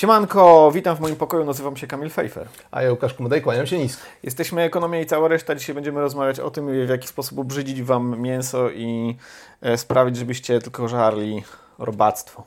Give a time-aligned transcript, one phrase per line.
[0.00, 2.48] Siemanko, witam w moim pokoju, nazywam się Kamil Fejfer.
[2.70, 4.02] A ja Łukasz Kumodej, kłaniam się nisko.
[4.22, 5.54] Jesteśmy Ekonomia i cała reszta.
[5.54, 9.16] Dzisiaj będziemy rozmawiać o tym, w jaki sposób obrzydzić Wam mięso i
[9.62, 11.42] e, sprawić, żebyście tylko żarli
[11.78, 12.42] robactwo.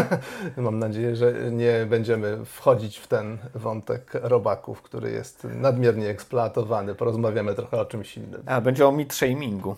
[0.56, 6.94] Mam nadzieję, że nie będziemy wchodzić w ten wątek robaków, który jest nadmiernie eksploatowany.
[6.94, 8.42] Porozmawiamy trochę o czymś innym.
[8.46, 9.76] A, będzie o meat shamingu.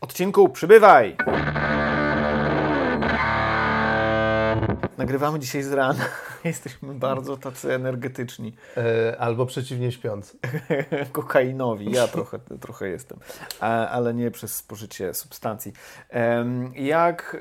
[0.00, 1.16] Odcinku przybywaj!
[4.98, 6.04] Nagrywamy dzisiaj z rana.
[6.44, 8.52] Jesteśmy bardzo tacy energetyczni.
[8.76, 10.38] E, albo przeciwnie śpiący.
[11.12, 11.92] Kokainowi.
[11.92, 13.18] Ja trochę, trochę jestem.
[13.90, 15.72] ale nie przez spożycie substancji.
[16.74, 17.36] Jak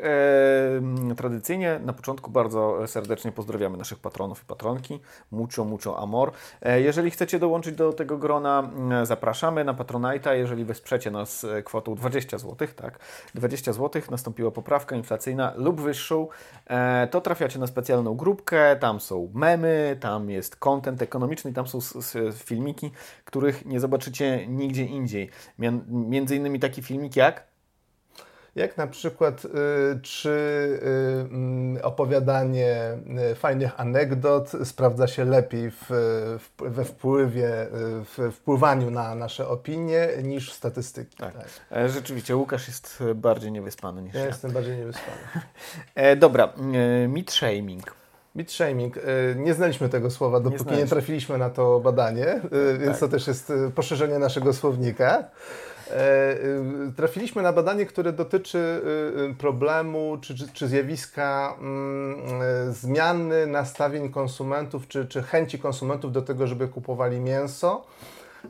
[1.17, 5.00] tradycyjnie na początku bardzo serdecznie pozdrawiamy naszych patronów i patronki.
[5.31, 6.31] Mucho, mucho amor.
[6.61, 8.70] E, jeżeli chcecie dołączyć do tego grona,
[9.03, 10.31] zapraszamy na Patronite'a.
[10.31, 13.00] Jeżeli wesprzecie nas kwotą 20 zł, tak,
[13.36, 16.27] 20 zł, nastąpiła poprawka inflacyjna lub wyższą,
[16.67, 21.80] e, to trafiacie na specjalną grupkę tam są memy, tam jest content ekonomiczny, tam są
[22.34, 22.92] filmiki,
[23.25, 25.30] których nie zobaczycie nigdzie indziej.
[25.88, 27.48] Między innymi taki filmik jak
[28.58, 29.50] jak na przykład y,
[30.02, 30.30] czy
[31.78, 32.98] y, opowiadanie
[33.31, 35.86] y, fajnych anegdot sprawdza się lepiej w,
[36.39, 41.17] w, we wpływie, w wpływaniu na nasze opinie niż statystyki.
[41.17, 41.33] Tak.
[41.33, 41.48] tak.
[41.72, 44.20] E, rzeczywiście, Łukasz jest bardziej niewyspany niż ja.
[44.20, 45.17] Ja jestem bardziej niewyspany.
[45.95, 46.54] E, dobra,
[47.04, 47.97] e, meat shaming.
[48.38, 48.97] Meat shaming.
[48.97, 49.02] Y,
[49.35, 52.41] nie znaliśmy tego słowa, dopóki nie, nie trafiliśmy na to badanie,
[52.73, 52.99] y, więc tak.
[52.99, 55.23] to też jest y, poszerzenie naszego słownika.
[55.91, 56.35] E,
[56.95, 58.81] trafiliśmy na badanie, które dotyczy
[59.38, 62.17] problemu czy, czy, czy zjawiska mm,
[62.73, 67.85] zmiany nastawień konsumentów, czy, czy chęci konsumentów do tego, żeby kupowali mięso.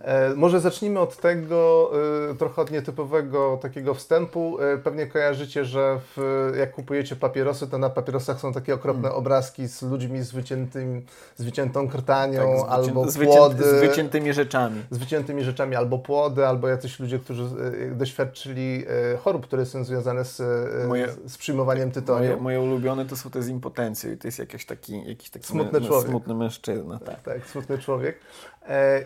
[0.01, 1.91] E, może zacznijmy od tego,
[2.31, 4.57] e, trochę od nietypowego takiego wstępu.
[4.61, 9.19] E, pewnie kojarzycie, że w, jak kupujecie papierosy, to na papierosach są takie okropne hmm.
[9.19, 13.63] obrazki z ludźmi z, wyciętym, z wyciętą krtanią, tak, albo z płody.
[13.63, 14.83] Z wyciętymi rzeczami.
[14.91, 17.43] Z wyciętymi rzeczami, albo płody, albo jacyś ludzie, którzy
[17.91, 18.85] doświadczyli
[19.23, 20.41] chorób, które są związane z,
[20.87, 22.27] moje, z przyjmowaniem tytoniu.
[22.27, 25.45] Moje, moje ulubione to są te z impotencją i to jest jakiś taki, jakiś taki
[25.45, 26.09] smutny, człowiek.
[26.09, 26.99] smutny mężczyzna.
[26.99, 27.21] Tak.
[27.21, 28.19] tak, smutny człowiek.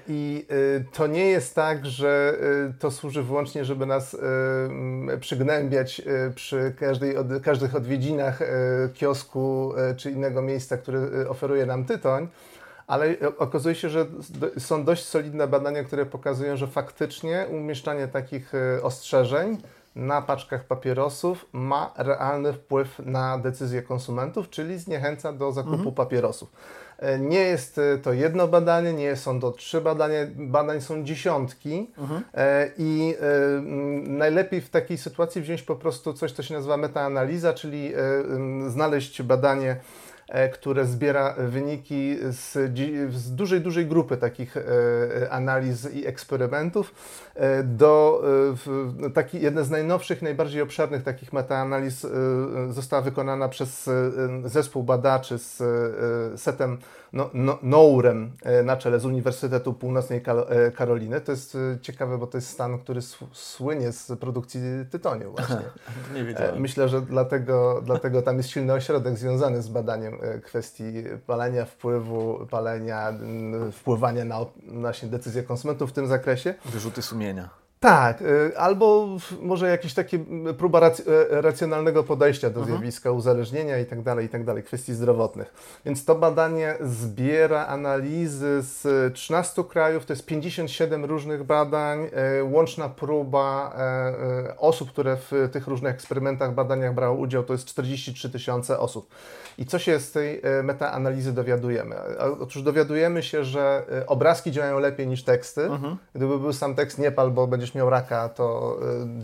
[0.07, 0.45] I
[0.93, 2.37] to nie jest tak, że
[2.69, 8.39] y, to służy wyłącznie, żeby nas y, mm, przygnębiać y, przy każdej, każdych odwiedzinach
[8.93, 12.27] kiosku czy innego miejsca, które oferuje nam tytoń,
[12.87, 14.05] ale okazuje się, że
[14.57, 19.57] są dość solidne badania, które pokazują, że faktycznie umieszczanie takich ostrzeżeń
[19.95, 25.95] na paczkach papierosów ma realny wpływ na decyzje konsumentów, czyli zniechęca do zakupu mhm.
[25.95, 26.51] papierosów.
[27.01, 31.91] E, nie jest e, to jedno badanie, nie są to trzy badania, badań są dziesiątki
[31.97, 32.23] mhm.
[32.33, 33.15] E, i
[34.03, 37.93] najlepiej w takiej sytuacji wziąć po prostu coś, co się nazywa metaanaliza, czyli
[38.67, 39.75] znaleźć badanie
[40.53, 42.53] które zbiera wyniki z,
[43.13, 44.61] z dużej, dużej grupy takich e,
[45.29, 46.93] analiz i eksperymentów.
[47.35, 48.23] E, do,
[49.13, 52.07] taki, jeden z najnowszych, najbardziej obszernych takich metaanaliz
[52.69, 53.89] została wykonana przez
[54.45, 55.63] zespół badaczy z
[56.41, 56.77] setem
[57.13, 58.31] no, no, Nourem
[58.63, 60.21] na czele z Uniwersytetu Północnej
[60.75, 61.21] Karoliny.
[61.21, 65.61] To jest ciekawe, bo to jest stan, który słynie z produkcji tytoniu właśnie.
[66.13, 66.61] Nie wiedziałem.
[66.61, 72.47] Myślę, że dlatego, dlatego tam jest silny ośrodek związany z badaniem E, kwestii palenia, wpływu,
[72.49, 73.13] palenia,
[73.71, 76.53] wpływania na właśnie decyzje konsumentów w tym zakresie.
[76.65, 77.60] Wyrzuty sumienia.
[77.81, 79.07] Tak, y, albo
[79.41, 80.19] może jakieś takie
[80.57, 82.77] próba rac e, racjonalnego podejścia do mhm.
[82.77, 85.53] zjawiska uzależnienia i tak dalej, i tak dalej, kwestii zdrowotnych.
[85.85, 92.89] Więc to badanie zbiera analizy z 13 krajów, to jest 57 różnych badań, e, łączna
[92.89, 98.79] próba e, osób, które w tych różnych eksperymentach, badaniach brały udział, to jest 43 tysiące
[98.79, 99.09] osób.
[99.57, 101.95] I co się z tej metaanalizy dowiadujemy?
[102.39, 105.65] Otóż dowiadujemy się, że obrazki działają lepiej niż teksty.
[105.65, 105.97] Mhm.
[106.15, 108.77] Gdyby był sam tekst nie pal, bo będziesz miał raka, to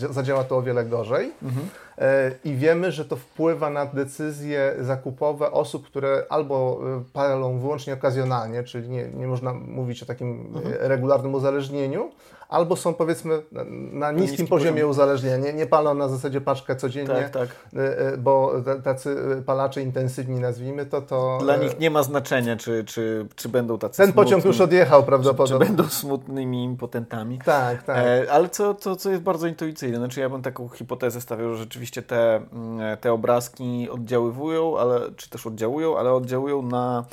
[0.04, 1.32] y, zadziała to o wiele gorzej.
[1.44, 1.70] Mhm.
[1.98, 7.94] E, I wiemy, że to wpływa na decyzje zakupowe osób, które albo y, palą wyłącznie
[7.94, 10.76] okazjonalnie, czyli nie, nie można mówić o takim mhm.
[10.80, 12.12] regularnym uzależnieniu,
[12.50, 14.90] albo są powiedzmy na, na niskim, niskim poziomie poziom.
[14.90, 17.50] uzależnienia, nie, palą na zasadzie paczkę codziennie, tak, tak.
[17.76, 18.54] E, e, bo
[18.84, 19.16] tacy
[19.46, 21.38] palacze intensywni nazwijmy to, to...
[21.42, 25.04] Dla nich nie ma znaczenia, czy, czy, czy będą tacy Ten smutni, pociąg już odjechał
[25.04, 25.66] prawdopodobnie.
[25.66, 27.40] Czy, czy będą smutnymi impotentami.
[27.46, 27.98] Tak, tak.
[27.98, 31.58] E, ale co, to, co jest bardzo intuicyjne, znaczy ja bym taką hipotezę stawiał, że
[31.58, 37.06] rzeczywiście te, mm, te obrazki oddziaływują, ale, czy też oddziałują, ale oddziałują na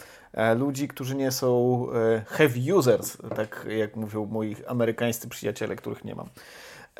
[0.56, 6.14] ludzi, którzy nie są e, heavy users, tak jak mówią moi amerykańscy przyjaciele, których nie
[6.14, 6.28] mam.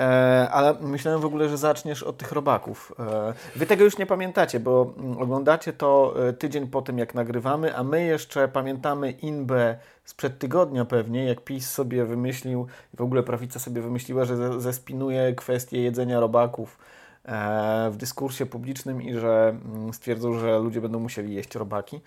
[0.00, 2.92] E, ale myślałem w ogóle, że zaczniesz od tych robaków.
[2.98, 7.14] E, wy tego już nie pamiętacie, bo mm, oglądacie to e, tydzień po tym, jak
[7.14, 13.22] nagrywamy, a my jeszcze pamiętamy inbę sprzed tygodnia pewnie, jak PiS sobie wymyślił, w ogóle
[13.22, 16.78] prawica sobie wymyśliła, że zespinuje kwestię jedzenia robaków
[17.24, 22.00] e, w dyskursie publicznym i że mm, stwierdzą, że ludzie będą musieli jeść robaki.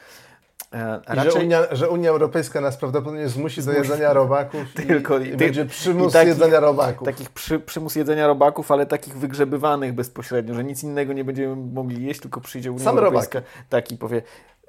[0.73, 1.31] E, raczej...
[1.31, 5.37] że, Unia, że, Unia, Europejska nas prawdopodobnie zmusi, zmusi do jedzenia robaków Tylko, i, i
[5.37, 7.05] będzie przymus i takich, jedzenia robaków.
[7.05, 12.05] Takich przy, przymus jedzenia robaków, ale takich wygrzebywanych bezpośrednio, że nic innego nie będziemy mogli
[12.05, 13.53] jeść, tylko przyjdzie Unia Sam Europejska robak.
[13.69, 14.21] tak i powie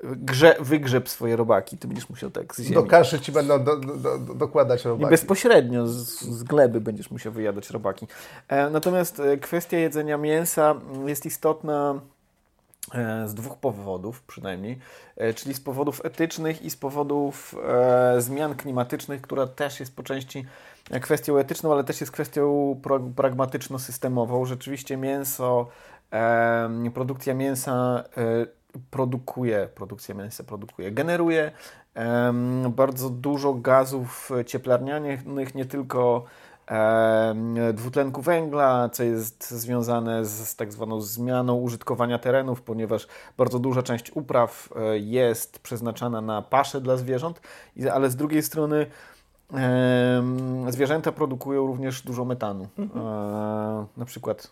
[0.03, 2.75] grze, wygrzeb swoje robaki, ty będziesz musiał tak z ziemi.
[2.75, 5.05] Do kaszy ci będą do, do, do, dokładać robaki.
[5.05, 8.07] I bezpośrednio z, z, gleby będziesz musiał wyjadać robaki.
[8.49, 10.75] E, natomiast e, kwestia jedzenia mięsa
[11.07, 12.01] jest istotna
[13.27, 14.79] z dwóch powodów przynajmniej,
[15.17, 20.03] e, czyli z powodów etycznych i z powodów e, zmian klimatycznych, która też jest po
[20.03, 20.47] części
[21.01, 22.77] kwestią etyczną, ale też jest kwestią
[23.17, 24.45] pragmatyczno-systemową.
[24.45, 25.69] Rzeczywiście mięso,
[26.13, 28.47] e, produkcja mięsa e,
[28.91, 31.53] produkuje, produkcja mięsa produkuje, generuje
[31.95, 32.33] e,
[32.71, 35.21] bardzo dużo gazów cieplarnianych,
[35.55, 36.25] nie tylko
[37.75, 43.07] dwutlenku węgla, co jest związane z, z tak zwaną zmianą użytkowania terenów, ponieważ
[43.37, 47.41] bardzo duża część upraw e, jest przeznaczana na pasze dla zwierząt,
[47.93, 48.87] ale z drugiej strony
[50.69, 52.69] zwierzęta produkują również dużo metanu.
[52.79, 53.07] Mhm.
[53.07, 54.51] E, na przykład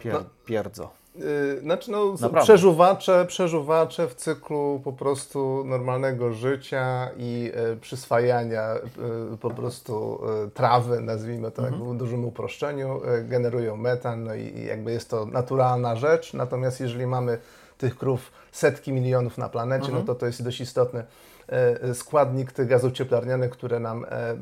[0.00, 0.24] pier, no.
[0.46, 0.99] pierdzo.
[1.14, 8.74] Yy, znaczy no, przeżuwacze, przeżuwacze w cyklu po prostu normalnego życia i y, przyswajania
[9.34, 11.94] y, po prostu y, trawy, nazwijmy to mhm.
[11.94, 16.34] w dużym uproszczeniu, generują metan, no i, i jakby jest to naturalna rzecz.
[16.34, 17.38] Natomiast jeżeli mamy
[17.78, 20.06] tych krów setki milionów na planecie, no mhm.
[20.06, 21.04] no to to jest dość istotny E,
[21.94, 24.36] składnik tych gazów cieplarnianych, które nam e,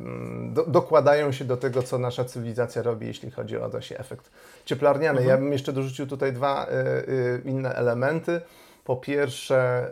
[0.53, 4.31] do, dokładają się do tego, co nasza cywilizacja robi, jeśli chodzi o właśnie efekt
[4.65, 5.19] cieplarniany.
[5.19, 5.29] Mhm.
[5.29, 6.71] Ja bym jeszcze dorzucił tutaj dwa e,
[7.45, 8.41] inne elementy.
[8.89, 9.91] Po pierwsze,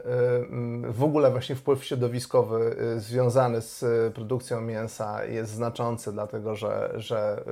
[0.89, 3.85] w ogóle właśnie wpływ środowiskowy związany z
[4.15, 7.45] produkcją mięsa jest znaczący, dlatego że, że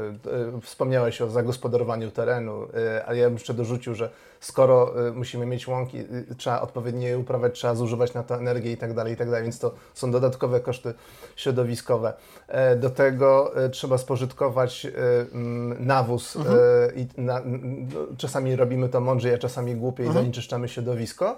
[0.63, 2.67] wspomniałeś o zagospodarowaniu terenu,
[3.07, 4.11] ale ja bym jeszcze dorzucił, że
[4.45, 8.73] skoro y, musimy mieć łąki, y, trzeba odpowiednio je uprawiać, trzeba zużywać na to energię
[8.73, 10.95] i tak dalej, i tak dalej, więc to są dodatkowe koszty
[11.37, 12.13] środowiskowe.
[12.49, 14.87] E, do tego trzeba spożytkować
[15.33, 16.59] mm, nawóz mhm.
[16.97, 20.25] i na, no, czasami robimy to mądrzej, a czasami głupiej, mhm.
[20.25, 21.34] zanieczyszczamy środowisko.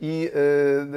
[0.00, 0.30] I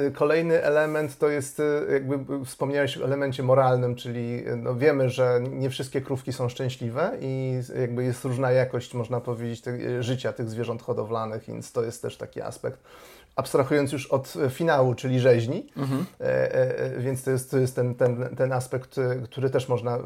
[0.08, 5.10] y, kolejny element to jest, y, jakby wspomniałeś o elemencie moralnym, czyli y, no wiemy,
[5.10, 9.64] że nie wszystkie krówki są szczęśliwe i jakby jest różna jakość, można powiedzieć,
[10.00, 12.78] życia tych zwierząt hodowlanych, więc to jest też taki aspekt
[13.36, 16.06] abstrahując już od finału, czyli rzeźni, mhm.
[16.20, 19.98] E, e, e, więc to jest, to jest ten, ten, ten aspekt, który też można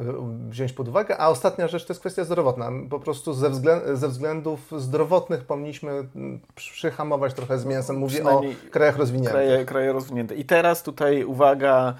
[0.48, 1.18] wziąć pod uwagę.
[1.18, 2.70] A ostatnia rzecz to jest kwestia zdrowotna.
[2.90, 6.08] Po prostu ze, względ, ze względów zdrowotnych powinniśmy
[6.54, 7.96] przyhamować trochę z mięsem.
[7.96, 9.32] Mówię o krajach rozwiniętych.
[9.32, 10.34] Kraje, kraje rozwinięte.
[10.34, 11.94] I teraz tutaj uwaga,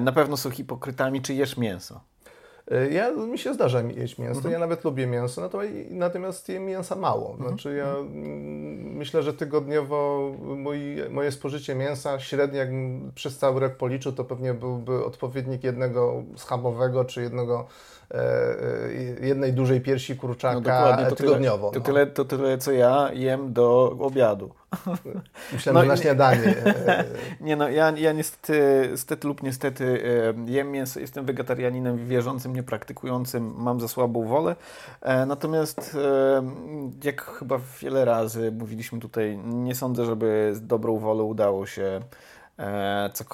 [0.00, 2.00] na pewno są hipokrytami, czy jesz mięso.
[2.72, 4.52] E, ja, mi się zdarza jeść mięso, mhm.
[4.52, 7.30] ja nawet lubię mięso, natomiast, natomiast jem mięsa mało.
[7.30, 7.48] Mhm.
[7.48, 8.12] Znaczy ja mhm.
[8.96, 12.68] myślę, że tygodniowo mój, moje spożycie mięsa średnio, jak
[13.14, 17.66] przez cały rok policzył, to pewnie byłby odpowiednik jednego schabowego czy jednego
[18.14, 18.18] E,
[19.22, 21.70] e, jednej dużej piersi kurczaka no tygodniowo.
[21.70, 24.50] Tyle, to, tyle, to tyle, co ja jem do obiadu.
[25.52, 26.54] Myślałem, no, na śniadanie.
[27.40, 30.02] nie no, ja, ja niestety, niestety lub niestety
[30.46, 34.56] jem mięso, jestem wegetarianinem wierzącym, niepraktykującym, mam za słabą wolę.
[35.00, 35.96] E, natomiast
[37.04, 42.41] jak chyba wiele razy mówiliśmy tutaj, nie sądzę, żeby z dobrą wolą udało się E,
[43.12, 43.24] co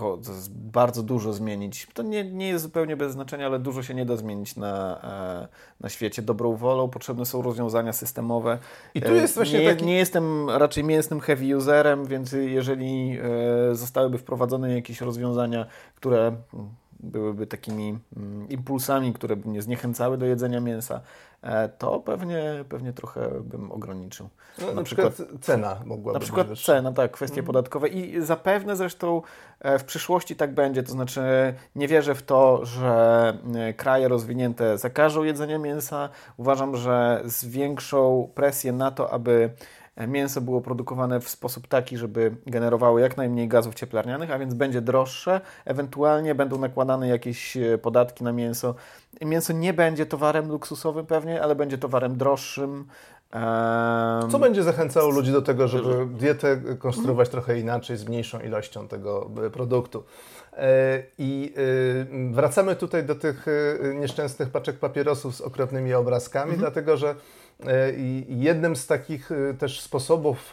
[0.48, 1.86] bardzo dużo zmienić.
[1.94, 5.00] To nie, nie jest zupełnie bez znaczenia, ale dużo się nie da zmienić na,
[5.42, 5.48] e,
[5.80, 6.22] na świecie.
[6.22, 8.58] Dobrą wolą potrzebne są rozwiązania systemowe.
[8.94, 9.86] I tu jest właśnie nie, taki...
[9.86, 13.18] nie jestem raczej mięsnym heavy userem, więc jeżeli
[13.70, 16.32] e, zostałyby wprowadzone jakieś rozwiązania, które
[17.00, 21.00] byłyby takimi mm, impulsami, które by mnie zniechęcały do jedzenia mięsa,
[21.42, 24.28] e, to pewnie, pewnie trochę bym ograniczył.
[24.60, 27.46] No, na, na przykład, przykład, cena mogłaby Na przykład być cena, tak, kwestie mhm.
[27.46, 29.22] podatkowe i zapewne zresztą
[29.60, 31.20] e, w przyszłości tak będzie, to znaczy
[31.76, 36.08] nie wierzę w to, że e, kraje rozwinięte zakażą jedzenia mięsa.
[36.36, 39.50] Uważam, że zwiększą presję na to, aby
[40.06, 44.80] mięso było produkowane w sposób taki, żeby generowało jak najmniej gazów cieplarnianych, a więc będzie
[44.80, 48.74] droższe, ewentualnie będą nakładane jakieś e, podatki na mięso.
[49.22, 52.84] Mięso nie będzie towarem luksusowym pewnie, ale będzie towarem droższym,
[54.30, 59.30] Co będzie zachęcało ludzi do tego, żeby dietę konstruować trochę inaczej, z mniejszą ilością tego
[59.52, 60.04] produktu.
[60.52, 61.54] E, I
[62.30, 66.60] e, wracamy tutaj do tych e, nieszczęsnych paczek papierosów z okropnymi obrazkami, mhm.
[66.60, 67.14] dlatego że
[68.28, 70.52] jednym z takich też sposobów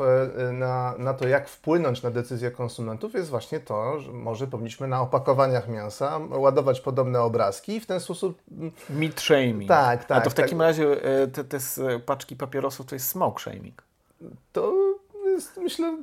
[0.54, 5.02] na, na to, jak wpłynąć na decyzje konsumentów, jest właśnie to, że może powinniśmy na
[5.02, 8.42] opakowaniach mięsa ładować podobne obrazki i w ten sposób.
[8.90, 9.68] Meat shaming.
[9.68, 10.18] Tak, tak.
[10.18, 10.46] A to w tak.
[10.46, 10.98] takim razie
[11.34, 11.60] te, te
[12.06, 13.84] paczki papierosów to jest smoke shaming.
[14.52, 14.74] To
[15.36, 15.98] jest, myślę,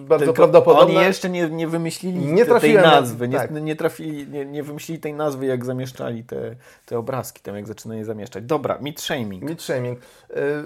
[0.00, 0.96] bardzo Tylko prawdopodobne.
[0.96, 3.50] Oni jeszcze nie, nie wymyślili nie tej nazwy, nie, tak.
[3.50, 7.98] nie, trafili, nie, nie wymyślili tej nazwy, jak zamieszczali te, te obrazki, tam jak zaczynają
[7.98, 8.44] je zamieszczać.
[8.44, 9.42] Dobra, meat shaming.
[9.42, 9.98] Meat shaming.
[10.30, 10.64] E,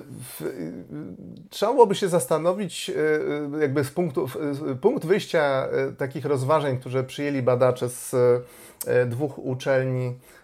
[1.50, 2.90] trzeba byłoby się zastanowić,
[3.56, 4.28] e, jakby z punktu,
[4.80, 8.14] punkt wyjścia e, takich rozważań, które przyjęli badacze z
[9.08, 10.14] dwóch uczelni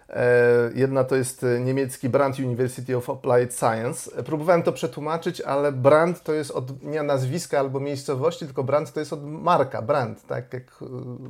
[0.75, 4.23] jedna to jest e, niemiecki Brand University of Applied Science.
[4.23, 8.99] Próbowałem to przetłumaczyć, ale brand to jest od nie nazwiska albo miejscowości, tylko brand to
[8.99, 10.63] jest od marka, brand, tak jak...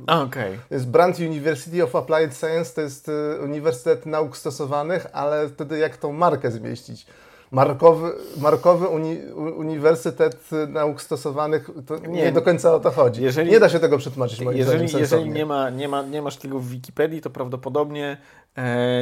[0.08, 0.58] E, okay.
[0.68, 3.10] To jest Brand University of Applied Science, to jest
[3.44, 7.06] Uniwersytet Nauk Stosowanych, ale wtedy jak tą markę zmieścić?
[7.52, 9.18] Markowy, markowy uni,
[9.56, 13.22] Uniwersytet Nauk Stosowanych, to nie, nie, do końca o to chodzi.
[13.22, 16.22] Jeżeli, nie da się tego przetłumaczyć moim jeżeli, zdaniem Jeżeli nie, ma, nie, ma, nie
[16.22, 18.41] masz tego w Wikipedii, to prawdopodobnie e,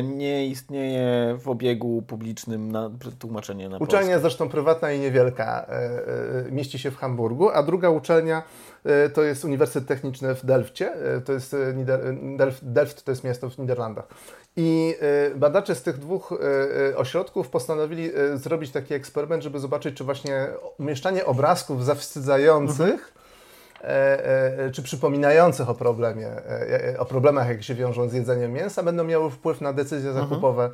[0.03, 6.53] nie istnieje w obiegu publicznym na, tłumaczenie na Uczelnia zresztą prywatna i niewielka, e, e,
[6.53, 8.43] mieści się w Hamburgu, a druga uczelnia
[8.85, 11.75] e, to jest Uniwersytet Techniczny w Delfcie, e, to jest e,
[12.37, 14.09] Delft, Delft to jest miasto w Niderlandach.
[14.57, 16.37] I e, badacze z tych dwóch e,
[16.91, 20.47] e, ośrodków postanowili zrobić taki eksperyment, żeby zobaczyć, czy właśnie
[20.79, 23.20] umieszczanie obrazków zawstydzających, mhm.
[24.73, 26.29] Czy przypominających o problemie,
[26.99, 30.65] o problemach, jakie się wiążą z jedzeniem mięsa, będą miały wpływ na decyzje zakupowe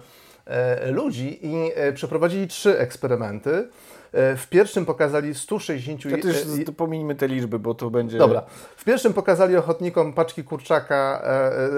[0.47, 0.95] mhm.
[0.95, 1.39] ludzi.
[1.47, 3.69] I przeprowadzili trzy eksperymenty.
[4.17, 6.03] E, w pierwszym pokazali 160...
[6.03, 8.19] To też e, pomijmy te liczby, bo to będzie...
[8.19, 8.43] Dobra.
[8.77, 11.23] W pierwszym pokazali ochotnikom paczki kurczaka,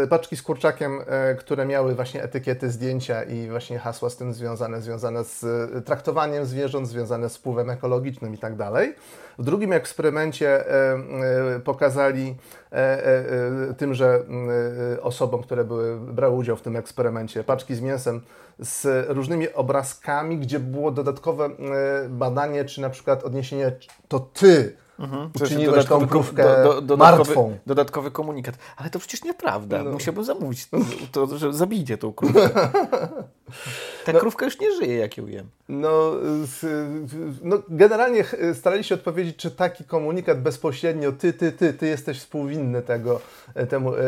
[0.02, 1.00] e, paczki z kurczakiem,
[1.38, 5.45] które miały właśnie etykiety, zdjęcia i właśnie hasła z tym związane, związane z
[5.85, 8.95] traktowaniem zwierząt, związane z wpływem ekologicznym i tak dalej.
[9.38, 10.64] W drugim eksperymencie
[11.64, 12.37] pokazali
[13.76, 14.23] tymże
[15.02, 18.21] osobom, które były, brały udział w tym eksperymencie, paczki z mięsem
[18.59, 21.50] z różnymi obrazkami, gdzie było dodatkowe
[22.09, 22.27] badanie,
[22.64, 23.73] czy na przykład odniesienie
[24.08, 25.31] to ty Mhm.
[25.43, 27.59] Uczyniłeś tą krówkę do, do, martwą.
[27.67, 28.55] Dodatkowy komunikat.
[28.76, 29.85] Ale to przecież nieprawda.
[29.85, 29.90] No.
[29.90, 30.69] Musiałbym zamówić
[31.12, 32.50] to, że zabijcie tą krówkę.
[34.05, 35.47] Ta no, krówka już nie żyje, jak ją jem.
[35.69, 36.12] No,
[37.43, 38.25] no, generalnie
[38.55, 43.21] starali się odpowiedzieć, czy taki komunikat bezpośrednio ty, ty, ty, ty jesteś współwinny tego,
[43.55, 43.99] e, temu, e,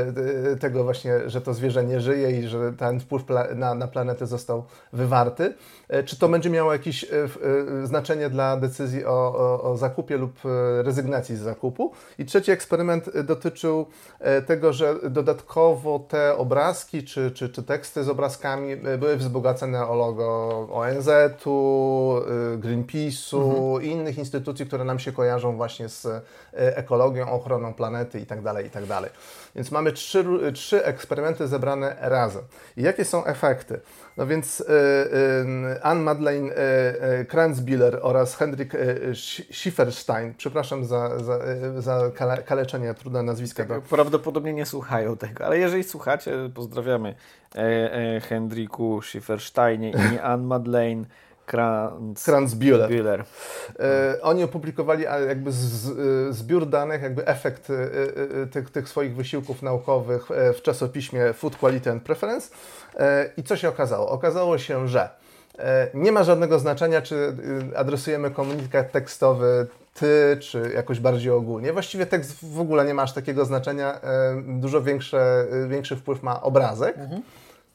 [0.52, 3.22] e, tego właśnie, że to zwierzę nie żyje i że ten wpływ
[3.54, 5.54] na, na planetę został wywarty.
[6.04, 7.04] Czy to będzie miało jakieś
[7.84, 10.40] znaczenie dla decyzji o, o, o zakupie lub
[10.82, 11.92] rezygnacji z zakupu.
[12.18, 13.86] I trzeci eksperyment dotyczył
[14.46, 20.68] tego, że dodatkowo te obrazki czy, czy, czy teksty z obrazkami były wzbogacane o logo
[20.72, 22.14] ONZ-u,
[22.58, 23.82] Greenpeace'u mhm.
[23.82, 28.42] i innych instytucji, które nam się kojarzą właśnie z ekologią, ochroną planety itd.
[28.54, 28.86] Tak itd.
[28.88, 29.12] Tak
[29.54, 32.42] więc mamy trzy, trzy eksperymenty zebrane razem.
[32.76, 33.80] I jakie są efekty?
[34.16, 34.64] No więc
[35.82, 39.12] Anne-Madeleine y, y, Kranzbiller oraz Hendrik y,
[39.52, 41.38] Schifferstein, przepraszam za, za,
[41.78, 43.64] y, za kale, kaleczenie, trudne nazwiska.
[43.64, 47.14] Tak, prawdopodobnie nie słuchają tego, ale jeżeli słuchacie, pozdrawiamy
[47.54, 47.58] e,
[48.16, 51.04] e, Hendriku Schiffersteinie i Anne-Madeleine
[51.50, 52.88] Kranz, Kranzbühler.
[52.88, 53.24] Bühler.
[53.78, 57.74] E, oni opublikowali jakby z, e, zbiór danych, jakby efekt e,
[58.42, 62.54] e, tych, tych, swoich wysiłków naukowych w czasopiśmie Food Quality and Preference.
[62.98, 64.08] E, I co się okazało?
[64.08, 65.10] Okazało się, że
[65.58, 67.36] e, nie ma żadnego znaczenia, czy
[67.76, 71.72] adresujemy komunikat tekstowy ty, czy jakoś bardziej ogólnie.
[71.72, 74.00] Właściwie tekst w ogóle nie ma aż takiego znaczenia.
[74.46, 77.22] Dużo większe, większy wpływ ma obrazek, mhm.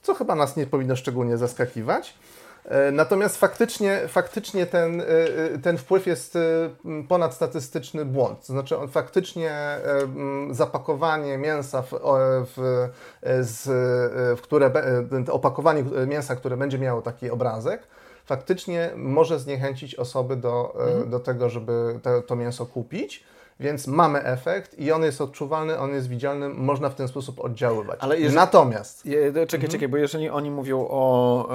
[0.01, 2.15] co chyba nas nie powinno szczególnie zaskakiwać.
[2.69, 6.37] E, natomiast faktycznie, faktycznie ten, e, e, ten wpływ jest
[7.07, 8.39] ponadstatystyczny błąd.
[8.39, 9.51] To znaczy, on faktycznie
[10.51, 11.93] zapakowanie mięsa, w,
[12.55, 12.87] w,
[13.41, 13.63] z,
[14.39, 14.71] w które,
[15.31, 17.87] opakowanie mięsa, które będzie miało taki obrazek,
[18.25, 21.09] faktycznie może zniechęcić osoby do, mhm.
[21.09, 23.23] do tego, żeby to, to mięso kupić.
[23.59, 27.99] Więc mamy efekt i on jest odczuwalny, on jest widzialny, można w ten sposób oddziaływać.
[28.01, 31.47] Ale jeżeli- Natomiast Je, czekaj, czekaj, bo jeżeli oni mówią o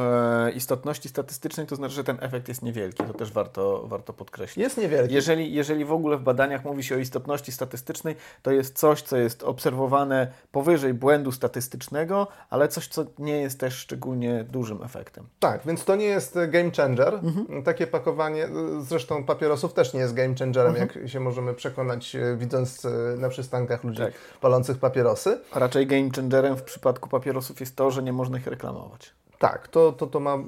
[0.46, 3.04] e, istotności statystycznej, to znaczy, że ten efekt jest niewielki.
[3.04, 4.62] To też warto, warto podkreślić.
[4.64, 5.14] jest niewielki.
[5.14, 9.16] Jeżeli, jeżeli w ogóle w badaniach mówi się o istotności statystycznej, to jest coś, co
[9.16, 15.26] jest obserwowane powyżej błędu statystycznego, ale coś, co nie jest też szczególnie dużym efektem.
[15.40, 17.14] Tak, więc to nie jest e, game changer.
[17.14, 17.62] Mhm.
[17.62, 18.48] Takie pakowanie, e,
[18.80, 20.90] zresztą papierosów też nie jest game changerem, Mhm.
[21.02, 24.12] jak się możemy przekonać, e, widząc e, na przystankach ludzi Tak.
[24.40, 25.40] palących papierosy.
[25.52, 29.10] A raczej game changerem w przypadku papierosów jest to, że nie można ich reklamować.
[29.40, 30.38] Tak, to, to, to ma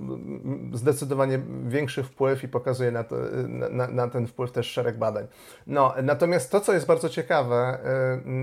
[0.73, 3.17] zdecydowanie większy wpływ i pokazuje na, to,
[3.71, 5.27] na, na- ten wpływ też szereg badań.
[5.67, 7.79] No, natomiast to, co jest bardzo ciekawe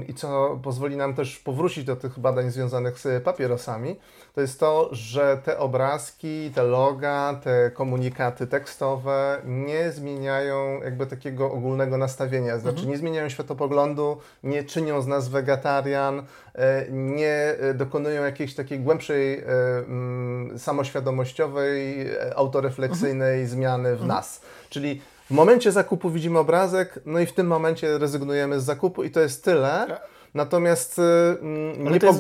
[0.02, 3.96] y, i co pozwoli nam też powrócić do tych badań związanych z papierosami,
[4.36, 11.52] to jest to, że te obrazki, te loga, te komunikaty tekstowe nie zmieniają jakby takiego
[11.52, 16.24] ogólnego nastawienia, znaczy nie zmieniają światopoglądu, nie czynią z nas wegetarian,
[16.56, 24.42] e, nie e, dokonują jakiejś takiej głębszej, mm, samoświadomościowej, autorefleksyjnej zmiany w nas.
[24.70, 29.12] Czyli w momencie zakupu widzimy obrazek, no i w tym momencie rezygnujemy z zakupu i
[29.12, 30.00] to jest tyle.
[30.34, 32.20] Natomiast e, mm, nie to jest,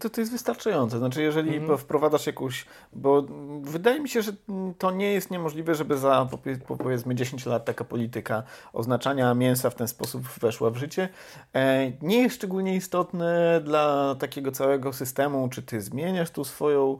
[0.00, 0.98] to, to jest wystarczające.
[0.98, 1.78] Znaczy, jeżeli Mhm.
[1.78, 2.66] wprowadzasz jakąś.
[2.92, 6.28] Bo mm, wydaje mi się, że mm, to nie jest niemożliwe, żeby za
[6.78, 11.08] powiedzmy 10 lat taka polityka oznaczania mięsa w ten sposób weszła w życie.
[11.54, 16.98] E, nie jest szczególnie istotne dla takiego całego systemu, czy ty zmieniasz tu swoją.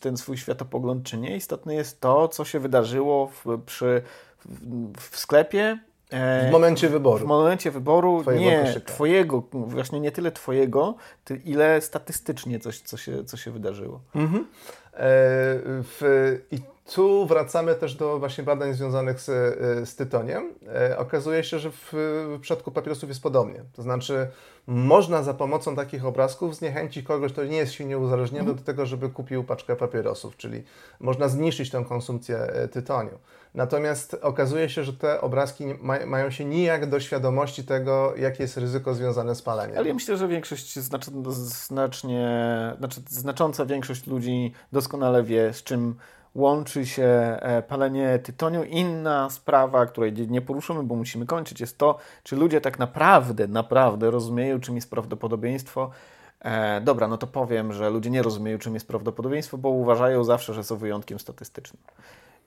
[0.00, 1.36] Ten swój światopogląd, czy nie.
[1.36, 4.02] Istotne jest to, co się wydarzyło w, przy,
[4.44, 5.78] w, w sklepie.
[6.10, 7.26] e, w momencie w wyboru.
[7.26, 8.92] momencie wyboru Twojego nie koszyka.
[8.92, 10.94] twojego, właśnie nie tyle twojego,
[11.44, 14.00] ile statystycznie coś, co się, co się wydarzyło.
[14.14, 14.40] Mhm.
[14.42, 14.98] E,
[15.82, 16.00] w,
[16.50, 16.58] I
[16.94, 19.26] tu wracamy też do właśnie badań związanych z,
[19.88, 20.54] z tytoniem.
[20.74, 21.92] E, okazuje się, że w,
[22.36, 23.62] w przypadku papierosów jest podobnie.
[23.72, 24.28] To znaczy,
[24.66, 29.08] można za pomocą takich obrazków zniechęcić kogoś, kto nie jest silnie uzależniony do tego, żeby
[29.08, 30.62] kupił paczkę papierosów, czyli
[31.00, 33.18] można zmniejszyć tę konsumpcję e, tytoniu.
[33.54, 38.56] Natomiast okazuje się, że te obrazki ma, mają się nijak do świadomości tego, jakie jest
[38.56, 39.78] ryzyko związane z paleniem.
[39.78, 42.28] Ale ja myślę, że większość, znaczy, znacznie,
[42.78, 45.96] znaczy znacząca większość ludzi doskonale wie, z czym
[46.36, 47.04] łączy się
[47.40, 48.64] e, palenie tytoniu.
[48.64, 54.10] Inna sprawa, której nie- poruszymy, bo musimy kończyć, jest to, czy ludzie tak naprawdę, naprawdę
[54.10, 55.90] rozumieją, czym jest prawdopodobieństwo.
[56.40, 60.54] E, dobra, no to powiem, że ludzie nie rozumieją, czym jest prawdopodobieństwo, bo uważają zawsze,
[60.54, 61.82] że są wyjątkiem statystycznym.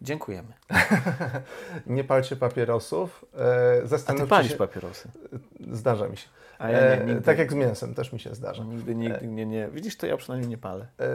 [0.01, 0.53] Dziękujemy.
[1.87, 3.25] Nie palcie papierosów.
[3.91, 4.57] E, A ty palisz się.
[4.57, 5.09] papierosy.
[5.71, 6.27] Zdarza mi się.
[6.59, 8.63] A ja nie, E, nigdy, tak jak z mięsem też mi się zdarza.
[8.63, 9.67] nigdy, nigdy nie, nie.
[9.67, 10.87] Widzisz, to ja przynajmniej nie palę.
[10.99, 11.05] E,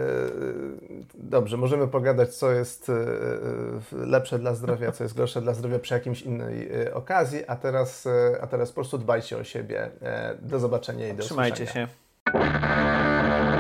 [1.15, 5.79] dobrze, możemy pogadać, co jest e, e, lepsze dla zdrowia, co jest gorsze dla zdrowia
[5.79, 9.91] przy jakiejś innej e, okazji, a teraz, e, a teraz po prostu dbajcie o siebie.
[10.03, 11.87] E, do zobaczenia i do Trzymajcie usłyszenia.
[11.87, 13.54] się.